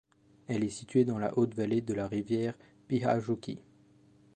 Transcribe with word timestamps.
Elle 0.47 0.63
est 0.63 0.69
située 0.69 1.05
dans 1.05 1.19
la 1.19 1.37
haute 1.37 1.53
vallée 1.53 1.81
de 1.81 1.93
la 1.93 2.07
rivière 2.07 2.55
Pyhäjoki. 2.87 3.59